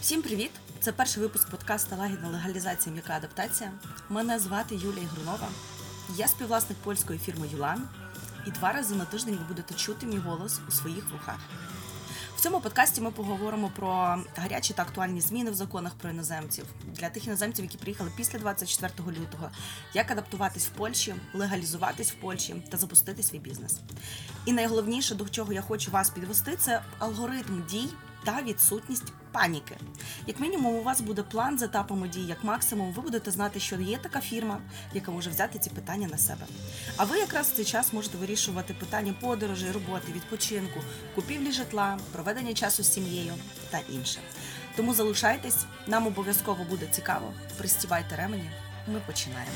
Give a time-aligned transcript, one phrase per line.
[0.00, 0.50] Всім привіт!
[0.80, 3.72] Це перший випуск подкасту Лагідна легалізація м'яка адаптація.
[4.08, 5.48] Мене звати Юлія Грунова.
[6.16, 7.88] Я співвласник польської фірми Юлан,
[8.46, 11.38] і два рази на тиждень ви будете чути мій голос у своїх вухах.
[12.40, 17.26] Цьому подкасті ми поговоримо про гарячі та актуальні зміни в законах про іноземців для тих
[17.26, 19.50] іноземців, які приїхали після 24 лютого,
[19.94, 23.78] як адаптуватись в Польщі, легалізуватись в Польщі та запустити свій бізнес.
[24.44, 27.88] І найголовніше, до чого я хочу вас підвести, це алгоритм дій
[28.24, 29.76] та відсутність паніки.
[30.26, 33.76] Як мінімум, у вас буде план з етапами дій, як максимум, ви будете знати, що
[33.76, 34.60] є така фірма,
[34.94, 36.46] яка може взяти ці питання на себе.
[36.96, 40.80] А ви якраз в цей час можете вирішувати питання подорожей, роботи, відпочинку,
[41.14, 43.32] купівлі житла, проведення часу з сім'єю
[43.70, 44.20] та інше.
[44.76, 47.32] Тому залишайтесь, нам обов'язково буде цікаво.
[47.58, 48.50] Пристівайте ремені.
[48.88, 49.52] Ми починаємо.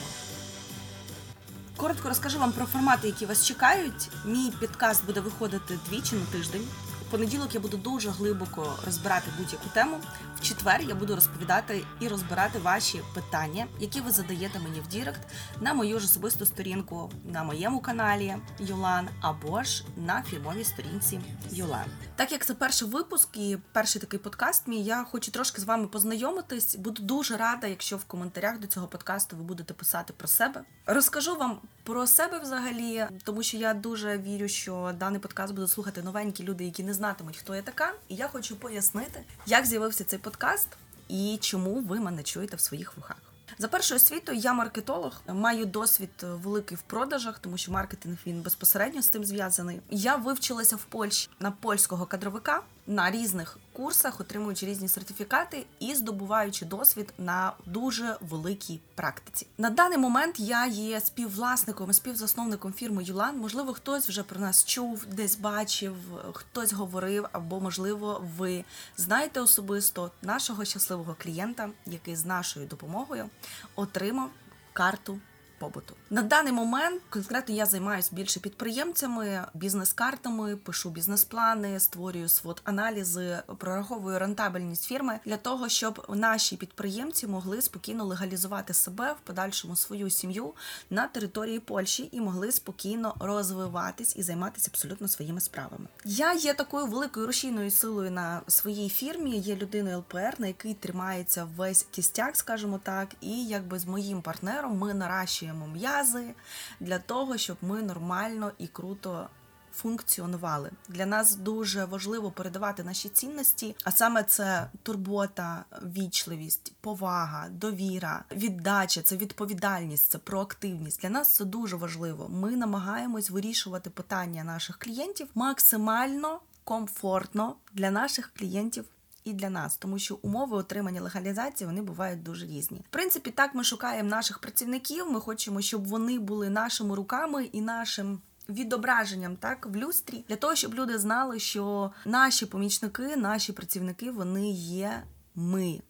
[1.77, 4.09] Коротко розкажу вам про формати, які вас чекають.
[4.25, 6.69] Мій підкаст буде виходити двічі на тиждень.
[7.15, 10.01] Понеділок я буду дуже глибоко розбирати будь-яку тему.
[10.37, 15.21] В четвер я буду розповідати і розбирати ваші питання, які ви задаєте мені в Direct
[15.61, 21.85] на мою ж особисту сторінку на моєму каналі Юлан або ж на фірмовій сторінці Юлан.
[22.17, 25.87] Так як це перший випуск і перший такий подкаст, мій я хочу трошки з вами
[25.87, 26.77] познайомитись.
[26.77, 30.65] Буду дуже рада, якщо в коментарях до цього подкасту ви будете писати про себе.
[30.87, 36.03] Розкажу вам про себе взагалі, тому що я дуже вірю, що даний подкаст будуть слухати
[36.03, 37.93] новенькі люди, які не знатимуть, хто я така.
[38.09, 40.69] І я хочу пояснити, як з'явився цей подкаст
[41.09, 43.17] і чому ви мене чуєте в своїх вухах.
[43.59, 49.03] За першою освітою я маркетолог, маю досвід великий в продажах, тому що маркетинг він безпосередньо
[49.03, 49.81] з цим зв'язаний.
[49.91, 56.65] Я вивчилася в Польщі на польського кадровика на різних курсах, отримуючи різні сертифікати і здобуваючи
[56.65, 59.47] досвід на дуже великій практиці.
[59.59, 63.39] На даний момент я є співвласником і співзасновником фірми Юлан.
[63.39, 65.95] Можливо, хтось вже про нас чув, десь бачив,
[66.33, 68.65] хтось говорив, або можливо, ви
[68.97, 73.31] знаєте особисто нашого щасливого клієнта, який з нашою допомогою
[73.77, 74.31] отримав
[74.73, 75.19] карту
[75.65, 75.95] побуту.
[76.11, 84.19] На даний момент конкретно я займаюся більше підприємцями, бізнес-картами, пишу бізнес-плани, створюю свот аналізи, прораховую
[84.19, 90.53] рентабельність фірми для того, щоб наші підприємці могли спокійно легалізувати себе в подальшому свою сім'ю
[90.91, 95.87] на території Польщі і могли спокійно розвиватись і займатися абсолютно своїми справами.
[96.05, 99.39] Я є такою великою рушійною силою на своїй фірмі.
[99.39, 104.79] Є людиною ЛПР, на який тримається весь кістяк, скажімо так, і якби з моїм партнером
[104.79, 106.35] ми наращуємо м'язи
[106.81, 109.29] для того, щоб ми нормально і круто.
[109.77, 118.25] Функціонували для нас дуже важливо передавати наші цінності, а саме це турбота, вічливість, повага, довіра,
[118.33, 121.01] віддача, це відповідальність, це проактивність.
[121.01, 122.29] Для нас це дуже важливо.
[122.29, 128.85] Ми намагаємось вирішувати питання наших клієнтів максимально комфортно для наших клієнтів
[129.25, 132.79] і для нас, тому що умови отримання легалізації вони бувають дуже різні.
[132.79, 135.13] В принципі, так ми шукаємо наших працівників.
[135.13, 138.21] Ми хочемо, щоб вони були нашими руками і нашим.
[138.49, 144.51] Відображенням так в люстрі для того, щоб люди знали, що наші помічники, наші працівники, вони
[144.51, 145.03] є
[145.35, 145.81] ми,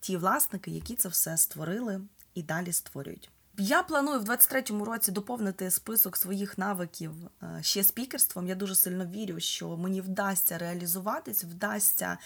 [0.00, 2.00] ті власники, які це все створили
[2.34, 3.30] і далі створюють.
[3.58, 7.12] Я планую в 23-му році доповнити список своїх навиків
[7.60, 8.48] ще спікерством.
[8.48, 12.18] Я дуже сильно вірю, що мені вдасться реалізуватись, вдасться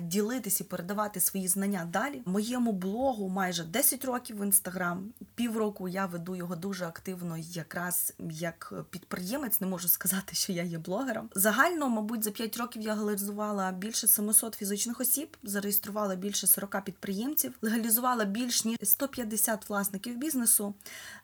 [0.00, 2.22] ділитись і передавати свої знання далі.
[2.24, 5.12] Моєму блогу майже 10 років в інстаграм.
[5.34, 9.60] Півроку я веду його дуже активно, якраз як підприємець.
[9.60, 11.30] Не можу сказати, що я є блогером.
[11.34, 17.54] Загально, мабуть, за 5 років я легалізувала більше 700 фізичних осіб, зареєструвала більше 40 підприємців,
[17.62, 20.67] легалізувала більш ніж 150 власників бізнесу.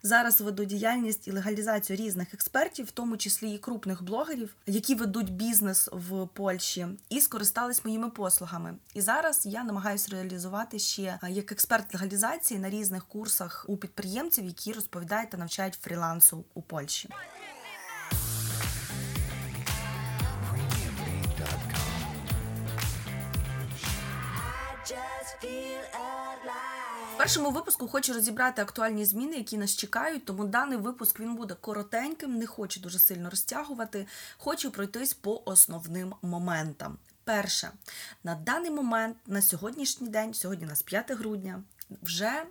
[0.03, 5.33] Зараз веду діяльність і легалізацію різних експертів, в тому числі і крупних блогерів, які ведуть
[5.33, 8.75] бізнес в Польщі, і скористались моїми послугами.
[8.93, 14.73] І зараз я намагаюся реалізувати ще як експерт легалізації на різних курсах у підприємців, які
[14.73, 17.09] розповідають та навчають фрілансу у Польщі.
[27.17, 30.25] Першому випуску хочу розібрати актуальні зміни, які нас чекають.
[30.25, 34.07] Тому даний випуск він буде коротеньким, не хочу дуже сильно розтягувати.
[34.37, 36.97] Хочу пройтись по основним моментам.
[37.23, 37.71] Перше,
[38.23, 41.63] на даний момент, на сьогоднішній день, сьогодні у нас 5 грудня,
[42.01, 42.43] вже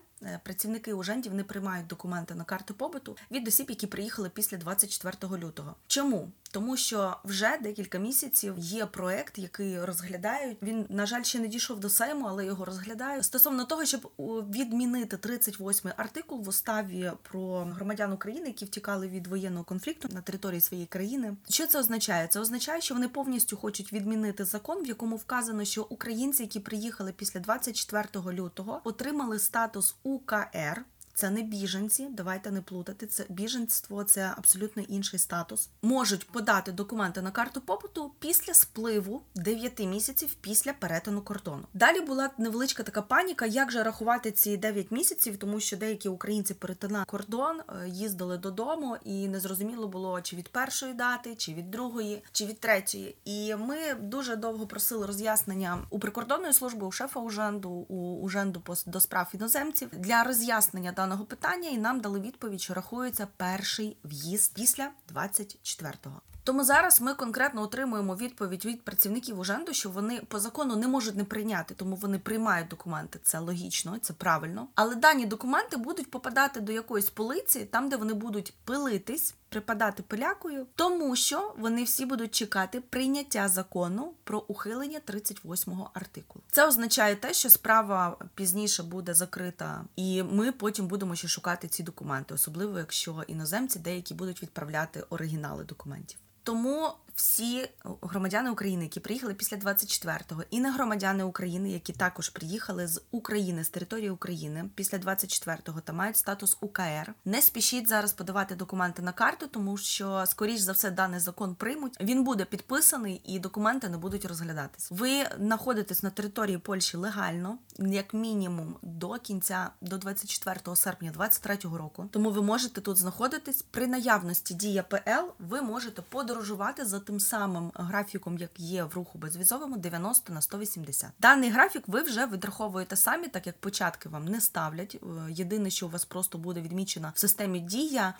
[0.42, 5.74] працівники ужендів не приймають документи на карту побуту від осіб, які приїхали після 24 лютого.
[5.86, 6.28] Чому?
[6.50, 10.58] Тому що вже декілька місяців є проект, який розглядають.
[10.62, 14.10] Він, на жаль, ще не дійшов до Сейму, але його розглядають стосовно того, щоб
[14.50, 20.60] відмінити 38-й артикул в уставі про громадян України, які втікали від воєнного конфлікту на території
[20.60, 21.36] своєї країни.
[21.48, 22.28] Що це означає?
[22.28, 27.12] Це означає, що вони повністю хочуть відмінити закон, в якому вказано, що українці, які приїхали
[27.12, 30.76] після 24 лютого, отримали статус УКР.
[31.14, 33.06] Це не біженці, давайте не плутати.
[33.06, 35.68] Це біженство, це абсолютно інший статус.
[35.82, 41.62] Можуть подати документи на карту побуту після спливу 9 місяців після перетину кордону.
[41.74, 46.54] Далі була невеличка така паніка, як же рахувати ці 9 місяців, тому що деякі українці
[46.54, 52.22] перетинали кордон, е, їздили додому, і незрозуміло було чи від першої дати, чи від другої,
[52.32, 53.16] чи від третьої.
[53.24, 59.00] І ми дуже довго просили роз'яснення у прикордонної служби, у шефа уженду, у уженду до
[59.00, 64.90] справ іноземців для роз'яснення даного питання, і нам дали відповідь, що рахується перший в'їзд після
[65.14, 66.20] 24-го.
[66.44, 71.16] Тому зараз ми конкретно отримуємо відповідь від працівників уженду, що вони по закону не можуть
[71.16, 73.18] не прийняти, тому вони приймають документи.
[73.22, 74.68] Це логічно, це правильно.
[74.74, 80.66] Але дані документи будуть попадати до якоїсь полиці, там де вони будуть пилитись, припадати пилякою,
[80.74, 86.44] тому що вони всі будуть чекати прийняття закону про ухилення 38-го артикулу.
[86.50, 91.82] Це означає те, що справа пізніше буде закрита, і ми потім будемо ще шукати ці
[91.82, 96.18] документи, особливо якщо іноземці деякі будуть відправляти оригінали документів.
[96.42, 96.90] Тому
[97.24, 97.68] всі
[98.02, 103.64] громадяни України, які приїхали після 24-го, і не громадяни України, які також приїхали з України
[103.64, 109.12] з території України після 24-го та мають статус УКР, не спішіть зараз подавати документи на
[109.12, 111.96] карту, тому що скоріш за все даний закон приймуть.
[112.00, 114.88] Він буде підписаний і документи не будуть розглядатись.
[114.90, 122.08] Ви знаходитесь на території Польщі легально, як мінімум до кінця до 24 серпня 2023 року.
[122.10, 125.30] Тому ви можете тут знаходитись при наявності дія ПЛ.
[125.38, 131.10] Ви можете подорожувати за тим самим графіком, як є в руху безвізовому 90 на 180.
[131.20, 134.96] Даний графік ви вже відраховуєте самі, так як початки вам не ставлять.
[135.02, 138.14] Е, Єдине, що у вас просто буде відмічено в системі дія.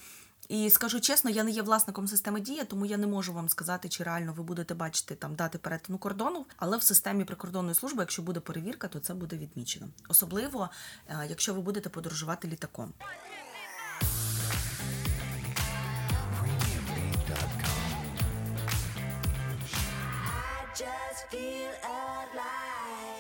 [0.49, 3.89] І скажу чесно, я не є власником системи дія, тому я не можу вам сказати,
[3.89, 6.47] чи реально ви будете бачити там дати перетину кордону.
[6.57, 9.89] Але в системі прикордонної служби, якщо буде перевірка, то це буде відмічено.
[10.09, 10.71] Особливо,
[11.09, 12.93] е, якщо ви будете подорожувати літаком.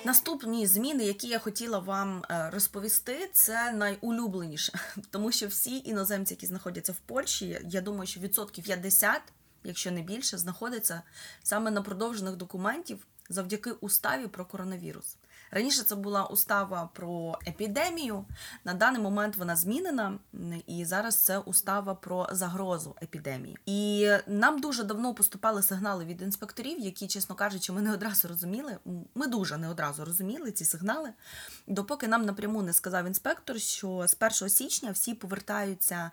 [0.04, 4.72] Наступні зміни, які я хотіла вам е, розповісти, це найулюбленіше,
[5.10, 9.20] тому що всі іноземці, які знаходяться в Польщі, я думаю, що відсотків 50,
[9.64, 11.02] якщо не більше, знаходяться
[11.42, 15.16] саме на продовжених документів завдяки уставі про коронавірус.
[15.50, 18.24] Раніше це була устава про епідемію.
[18.64, 20.18] На даний момент вона змінена,
[20.66, 23.58] і зараз це устава про загрозу епідемії.
[23.66, 28.78] І нам дуже давно поступали сигнали від інспекторів, які, чесно кажучи, ми не одразу розуміли.
[29.14, 31.10] Ми дуже не одразу розуміли ці сигнали,
[31.66, 36.10] допоки нам напряму не сказав інспектор, що з 1 січня всі повертаються.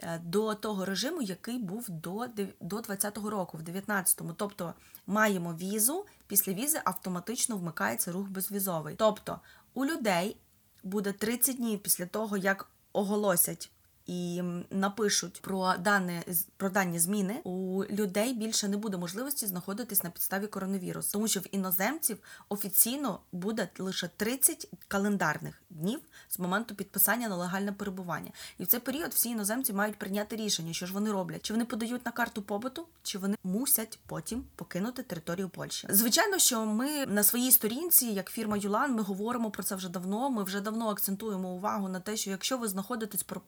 [0.00, 2.26] е, До того режиму, який був до
[2.60, 4.32] до 20-го року, в 19-му.
[4.32, 4.74] Тобто
[5.06, 8.94] маємо візу, після візи автоматично вмикається рух безвізовий.
[8.98, 9.40] Тобто
[9.74, 10.36] у людей
[10.82, 13.70] буде 30 днів після того, як оголосять
[14.06, 16.22] і напишуть про дані,
[16.56, 21.40] про дані зміни, у людей більше не буде можливості знаходитись на підставі коронавірусу, тому що
[21.40, 22.18] в іноземців
[22.48, 28.30] офіційно буде лише 30 календарних днів з моменту підписання на легальне перебування.
[28.58, 31.64] І в цей період всі іноземці мають прийняти рішення, що ж вони роблять, чи вони
[31.64, 35.86] подають на карту побуту, чи вони мусять потім покинути територію Польщі.
[35.90, 40.30] Звичайно, що ми на своїй сторінці, як фірма Юлан, ми говоримо про це вже давно.
[40.30, 43.40] Ми вже давно акцентуємо увагу на те, що якщо ви знаходитесь по,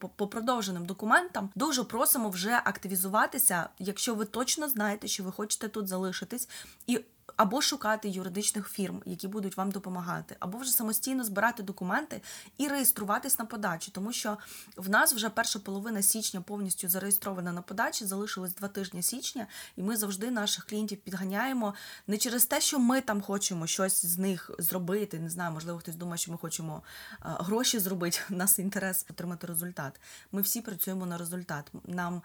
[0.47, 5.89] по продовженим документам, дуже просимо вже активізуватися, якщо ви точно знаєте, що ви хочете тут
[5.89, 6.49] залишитись
[6.87, 7.01] і.
[7.37, 12.23] Або шукати юридичних фірм, які будуть вам допомагати, або вже самостійно збирати документи
[12.59, 14.39] і реєструватись на подачу, тому що
[14.77, 19.83] в нас вже перша половина січня повністю зареєстрована на подачі, залишилось два тижні січня, і
[19.83, 21.75] ми завжди наших клієнтів підганяємо
[22.07, 25.19] не через те, що ми там хочемо щось з них зробити.
[25.19, 28.19] Не знаю, можливо, хтось думає, що ми хочемо е, гроші зробити.
[28.31, 30.01] У нас інтерес отримати результат.
[30.33, 31.73] Ми всі працюємо на результат.
[31.85, 32.23] Нам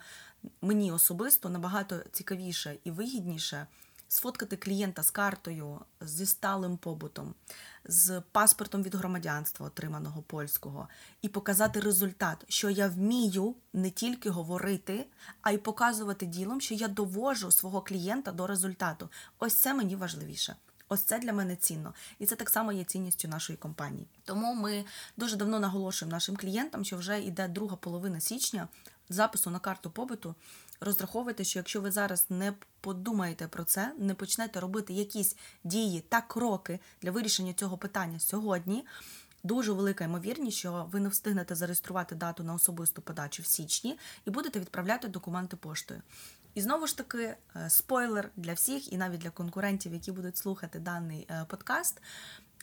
[0.61, 3.67] мені особисто набагато цікавіше і вигідніше
[4.11, 7.33] сфоткати клієнта з картою, зі сталим побутом,
[7.85, 10.87] з паспортом від громадянства, отриманого польського,
[11.21, 15.05] і показати результат, що я вмію не тільки говорити,
[15.41, 19.09] а й показувати ділом, що я довожу свого клієнта до результату.
[19.39, 20.55] Ось це мені важливіше.
[20.89, 24.07] Ось це для мене цінно, і це так само є цінністю нашої компанії.
[24.25, 24.85] Тому ми
[25.17, 28.67] дуже давно наголошуємо нашим клієнтам, що вже йде друга половина січня
[29.13, 30.35] запису на карту побиту.
[30.79, 36.21] Розраховуйте, що якщо ви зараз не подумаєте про це, не почнете робити якісь дії та
[36.21, 38.85] кроки для вирішення цього питання сьогодні.
[39.43, 44.29] Дуже велика ймовірність, що ви не встигнете зареєструвати дату на особисту подачу в січні і
[44.29, 46.01] будете відправляти документи поштою.
[46.53, 50.79] І знову ж таки, е, спойлер для всіх, і навіть для конкурентів, які будуть слухати
[50.79, 52.01] даний е, подкаст,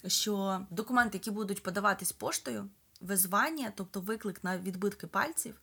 [0.07, 2.69] що документи, які будуть подаватись поштою,
[3.01, 5.61] визвання, тобто виклик на відбитки пальців,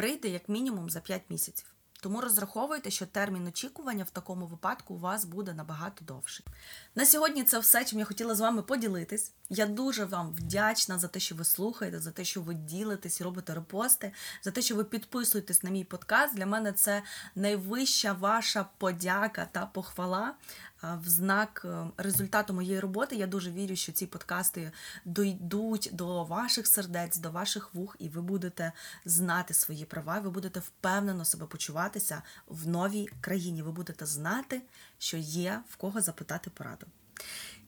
[0.00, 1.66] прийде як мінімум за 5 місяців.
[2.02, 6.46] Тому розраховуйте, що термін очікування в такому випадку у вас буде набагато довший.
[6.94, 9.32] На сьогодні це все, чим я хотіла з вами поділитись.
[9.50, 13.54] Я дуже вам вдячна за те, що ви слухаєте, за те, що ви ділитесь робите
[13.54, 16.34] репости, за те, що ви підписуєтесь на мій подкаст.
[16.34, 17.02] Для мене це
[17.34, 20.34] найвища ваша подяка та похвала
[20.82, 23.16] в знак е, результату моєї роботи.
[23.16, 24.72] Я дуже вірю, що ці подкасти
[25.04, 28.72] дійдуть до ваших сердець, до ваших вух, і ви будете
[29.04, 33.62] знати свої права, ви будете впевнено себе почуватися в новій країні.
[33.62, 34.62] Ви будете знати,
[34.98, 36.86] що є в кого запитати пораду.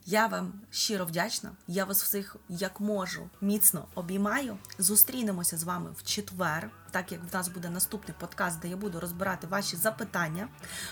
[0.07, 1.51] Я вам щиро вдячна.
[1.67, 4.59] Я вас всіх як можу міцно обіймаю.
[4.79, 9.01] Зустрінемося з вами в четвер, так як в нас буде наступний подкаст, де я буду
[9.01, 10.49] розбирати ваші запитання.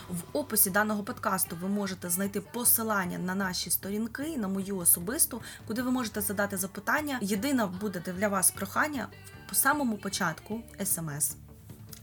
[0.09, 5.83] В описі даного подкасту ви можете знайти посилання на наші сторінки, на мою особисту, куди
[5.83, 7.19] ви можете задати запитання.
[7.23, 9.09] Єдине буде для вас прохання
[9.49, 11.37] по самому початку смс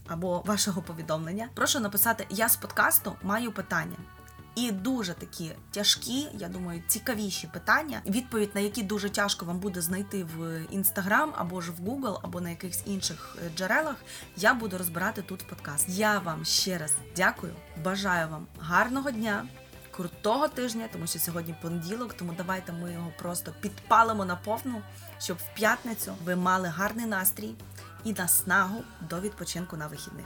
[0.07, 1.49] або вашого повідомлення.
[1.53, 3.97] Прошу написати Я з подкасту маю питання.
[4.57, 9.81] І дуже такі тяжкі, я думаю, цікавіші питання, відповідь на які дуже тяжко вам буде
[9.81, 13.95] знайти в Інстаграм або ж в Google, або на якихось інших е, джерелах.
[14.37, 15.89] Я буду розбирати тут подкаст.
[15.89, 17.53] Я вам ще раз дякую.
[17.83, 19.47] Бажаю вам гарного дня,
[19.91, 22.13] крутого тижня, тому що сьогодні понеділок.
[22.13, 24.81] Тому давайте ми його просто підпалимо на повну,
[25.19, 27.55] щоб в п'ятницю ви мали гарний настрій
[28.03, 30.25] і наснагу до відпочинку на вихідних.